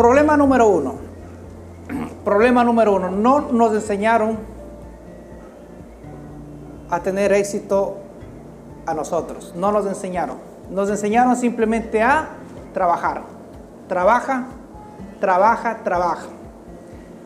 [0.00, 0.94] Problema número uno.
[2.24, 3.10] Problema número uno.
[3.10, 4.38] No nos enseñaron
[6.88, 7.98] a tener éxito
[8.86, 9.52] a nosotros.
[9.54, 10.38] No nos enseñaron.
[10.70, 12.30] Nos enseñaron simplemente a
[12.72, 13.24] trabajar.
[13.88, 14.46] Trabaja,
[15.20, 16.28] trabaja, trabaja.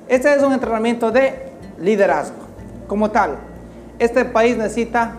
[0.08, 2.38] Este es un entrenamiento de liderazgo.
[2.88, 3.36] Como tal,
[4.00, 5.12] este país necesita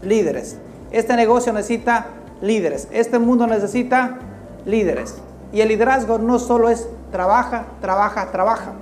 [0.00, 0.56] líderes.
[0.90, 2.06] Este negocio necesita
[2.40, 2.88] líderes.
[2.90, 4.16] Este mundo necesita
[4.64, 5.16] líderes.
[5.52, 8.72] Y el liderazgo no solo es trabaja, trabaja, trabaja.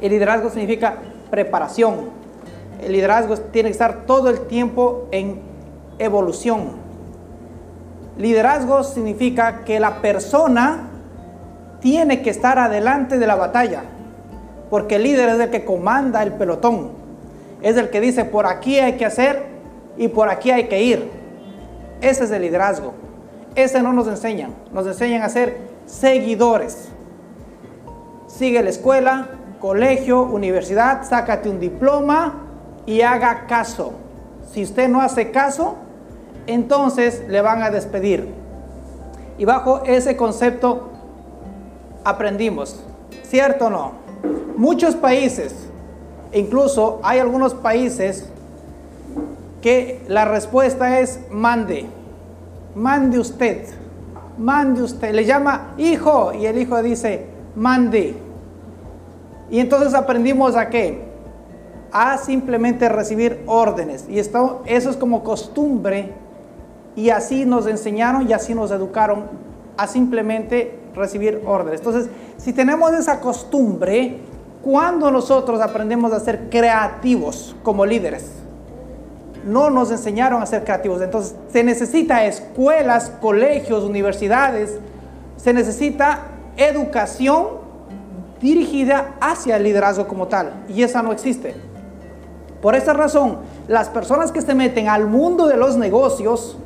[0.00, 0.94] El liderazgo significa
[1.30, 2.10] preparación.
[2.80, 5.40] El liderazgo tiene que estar todo el tiempo en
[5.98, 6.78] evolución.
[8.16, 10.88] Liderazgo significa que la persona
[11.80, 13.82] tiene que estar adelante de la batalla,
[14.68, 16.90] porque el líder es el que comanda el pelotón,
[17.62, 19.46] es el que dice por aquí hay que hacer
[19.96, 21.10] y por aquí hay que ir.
[22.00, 22.94] Ese es el liderazgo.
[23.54, 26.88] Ese no nos enseñan, nos enseñan a ser seguidores.
[28.40, 29.26] Sigue la escuela,
[29.60, 32.36] colegio, universidad, sácate un diploma
[32.86, 33.92] y haga caso.
[34.50, 35.76] Si usted no hace caso,
[36.46, 38.32] entonces le van a despedir.
[39.36, 40.88] Y bajo ese concepto
[42.02, 42.82] aprendimos,
[43.24, 43.92] ¿cierto o no?
[44.56, 45.54] Muchos países,
[46.32, 48.26] incluso hay algunos países
[49.60, 51.84] que la respuesta es mande,
[52.74, 53.66] mande usted,
[54.38, 58.29] mande usted, le llama hijo y el hijo dice mande.
[59.50, 61.02] Y entonces aprendimos a qué?
[61.92, 64.06] A simplemente recibir órdenes.
[64.08, 66.12] Y esto, eso es como costumbre
[66.94, 69.24] y así nos enseñaron y así nos educaron
[69.76, 71.80] a simplemente recibir órdenes.
[71.80, 74.18] Entonces, si tenemos esa costumbre,
[74.62, 78.30] cuando nosotros aprendemos a ser creativos como líderes,
[79.44, 81.00] no nos enseñaron a ser creativos.
[81.00, 84.78] Entonces, se necesita escuelas, colegios, universidades,
[85.36, 86.26] se necesita
[86.56, 87.59] educación
[88.40, 90.64] dirigida hacia el liderazgo como tal.
[90.68, 91.54] Y esa no existe.
[92.62, 96.58] Por esa razón, las personas que se meten al mundo de los negocios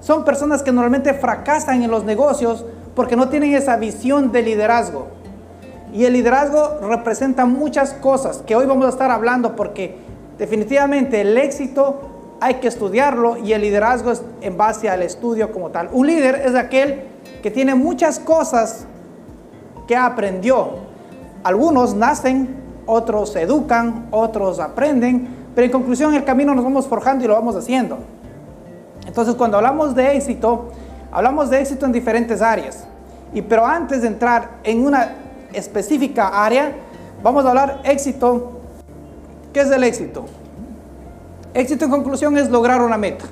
[0.00, 5.08] son personas que normalmente fracasan en los negocios porque no tienen esa visión de liderazgo.
[5.92, 9.96] Y el liderazgo representa muchas cosas que hoy vamos a estar hablando porque
[10.38, 12.00] definitivamente el éxito
[12.40, 15.88] hay que estudiarlo y el liderazgo es en base al estudio como tal.
[15.92, 17.02] Un líder es aquel
[17.42, 18.86] que tiene muchas cosas
[19.86, 20.85] que aprendió.
[21.46, 27.24] Algunos nacen, otros se educan, otros aprenden, pero en conclusión el camino nos vamos forjando
[27.24, 27.98] y lo vamos haciendo.
[29.06, 30.72] Entonces cuando hablamos de éxito,
[31.12, 32.88] hablamos de éxito en diferentes áreas.
[33.32, 35.12] Y pero antes de entrar en una
[35.52, 36.72] específica área,
[37.22, 38.62] vamos a hablar éxito.
[39.52, 40.24] ¿Qué es el éxito?
[41.54, 43.24] Éxito en conclusión es lograr una meta.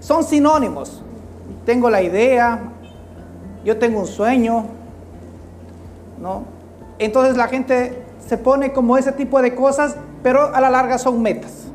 [0.00, 1.04] Son sinónimos.
[1.64, 2.58] Tengo la idea,
[3.64, 4.64] yo tengo un sueño,
[6.20, 6.56] ¿no?
[6.98, 11.22] Entonces la gente se pone como ese tipo de cosas, pero a la larga son
[11.22, 11.66] metas.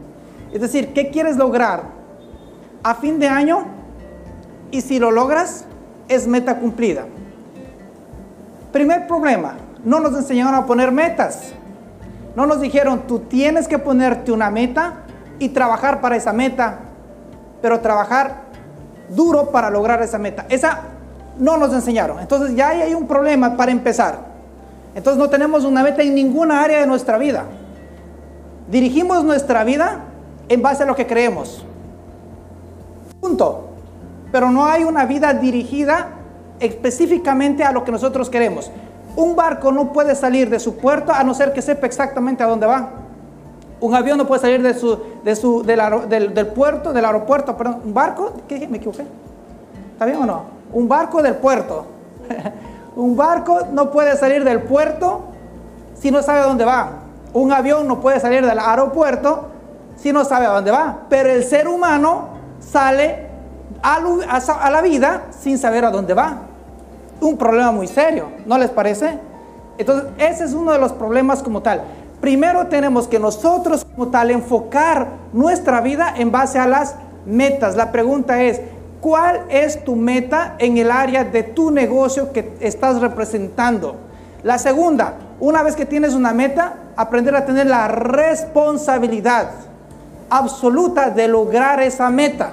[0.51, 1.83] Es decir, ¿qué quieres lograr
[2.83, 3.65] a fin de año?
[4.71, 5.65] Y si lo logras,
[6.07, 7.05] es meta cumplida.
[8.71, 11.53] Primer problema, no nos enseñaron a poner metas.
[12.35, 15.03] No nos dijeron, tú tienes que ponerte una meta
[15.39, 16.79] y trabajar para esa meta,
[17.61, 18.43] pero trabajar
[19.09, 20.45] duro para lograr esa meta.
[20.49, 20.81] Esa
[21.37, 22.19] no nos enseñaron.
[22.19, 24.30] Entonces ya hay un problema para empezar.
[24.95, 27.45] Entonces no tenemos una meta en ninguna área de nuestra vida.
[28.69, 29.99] Dirigimos nuestra vida
[30.49, 31.65] en base a lo que creemos.
[33.19, 33.69] Punto.
[34.31, 36.09] Pero no hay una vida dirigida
[36.59, 38.71] específicamente a lo que nosotros queremos.
[39.15, 42.47] Un barco no puede salir de su puerto a no ser que sepa exactamente a
[42.47, 42.89] dónde va.
[43.81, 47.81] Un avión no puede salir de su, de su, del, puerto, del aeropuerto, perdón.
[47.83, 48.33] ¿Un barco?
[48.47, 48.67] ¿Qué dije?
[48.67, 49.03] ¿Me equivoqué?
[49.93, 50.43] ¿Está bien o no?
[50.71, 51.85] Un barco del puerto.
[52.95, 55.21] un barco no puede salir del puerto
[55.93, 56.89] si no sabe a dónde va.
[57.33, 59.47] Un avión no puede salir del aeropuerto
[59.95, 61.03] si no sabe a dónde va.
[61.09, 62.29] Pero el ser humano
[62.59, 63.27] sale
[63.81, 66.41] a, la vida sin saber a dónde va.
[67.19, 69.19] Un problema muy serio, ¿no les parece?
[69.77, 71.83] Entonces, ese es uno de los problemas como tal.
[72.19, 76.95] Primero tenemos que nosotros como tal enfocar nuestra vida en base a las
[77.25, 77.75] metas.
[77.75, 78.61] La pregunta es,
[79.01, 83.97] ¿cuál es tu meta en el área de tu negocio que estás representando?
[84.43, 89.49] La segunda, una vez que tienes una meta, aprender a tener la responsabilidad
[90.29, 92.51] absoluta de lograr esa meta.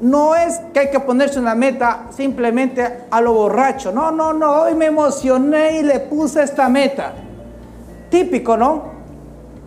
[0.00, 3.92] No es que hay que ponerse una meta simplemente a lo borracho.
[3.92, 7.12] No, no, no, hoy me emocioné y le puse esta meta
[8.10, 8.92] típico, ¿no?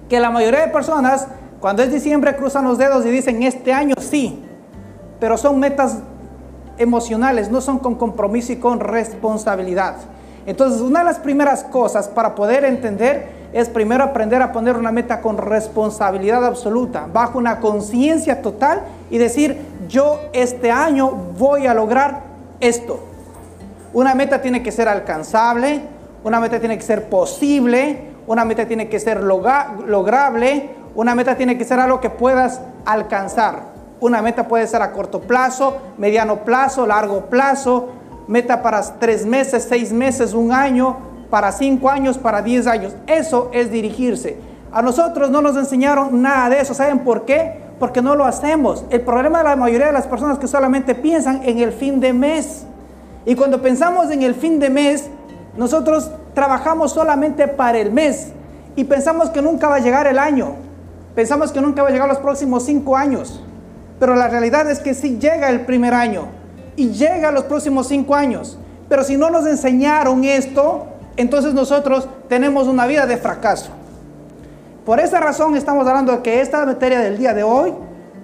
[0.09, 1.27] Que la mayoría de personas,
[1.59, 4.44] cuando es diciembre, cruzan los dedos y dicen, este año sí,
[5.25, 5.97] pero son metas
[6.77, 9.95] emocionales, no son con compromiso y con responsabilidad.
[10.45, 14.91] Entonces, una de las primeras cosas para poder entender es primero aprender a poner una
[14.91, 21.73] meta con responsabilidad absoluta, bajo una conciencia total y decir, yo este año voy a
[21.73, 22.21] lograr
[22.59, 22.99] esto.
[23.93, 25.81] Una meta tiene que ser alcanzable,
[26.23, 31.57] una meta tiene que ser posible, una meta tiene que ser lograble, una meta tiene
[31.57, 33.73] que ser algo que puedas alcanzar.
[34.05, 37.87] Una meta puede ser a corto plazo, mediano plazo, largo plazo,
[38.27, 40.97] meta para tres meses, seis meses, un año,
[41.31, 42.93] para cinco años, para diez años.
[43.07, 44.37] Eso es dirigirse.
[44.71, 46.75] A nosotros no nos enseñaron nada de eso.
[46.75, 47.59] ¿Saben por qué?
[47.79, 48.85] Porque no lo hacemos.
[48.91, 52.13] El problema de la mayoría de las personas que solamente piensan en el fin de
[52.13, 52.67] mes.
[53.25, 55.09] Y cuando pensamos en el fin de mes,
[55.57, 58.33] nosotros trabajamos solamente para el mes
[58.75, 60.57] y pensamos que nunca va a llegar el año.
[61.15, 63.41] Pensamos que nunca va a llegar los próximos cinco años.
[63.99, 66.27] Pero la realidad es que sí llega el primer año
[66.75, 68.57] y llega los próximos cinco años.
[68.89, 70.87] Pero si no nos enseñaron esto,
[71.17, 73.71] entonces nosotros tenemos una vida de fracaso.
[74.85, 77.73] Por esa razón estamos hablando de que esta materia del día de hoy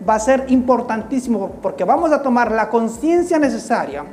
[0.08, 4.04] va a ser importantísimo porque vamos a tomar la conciencia necesaria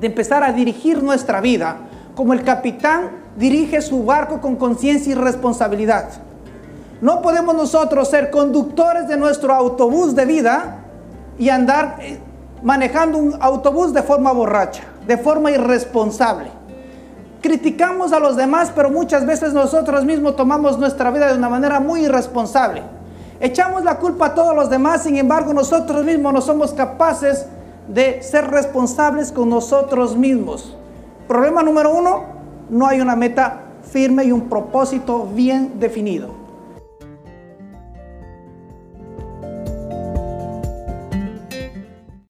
[0.00, 1.76] de empezar a dirigir nuestra vida
[2.14, 6.10] como el capitán dirige su barco con conciencia y responsabilidad.
[7.02, 10.78] No podemos nosotros ser conductores de nuestro autobús de vida
[11.36, 12.20] y andar eh,
[12.62, 16.46] manejando un autobús de forma borracha, de forma irresponsable.
[17.40, 21.80] Criticamos a los demás, pero muchas veces nosotros mismos tomamos nuestra vida de una manera
[21.80, 22.84] muy irresponsable.
[23.40, 27.46] Echamos la culpa a todos los demás, sin embargo nosotros mismos no somos capaces
[27.88, 30.76] de ser responsables con nosotros mismos.
[31.26, 32.26] Problema número uno,
[32.70, 36.41] no hay una meta firme y un propósito bien definido.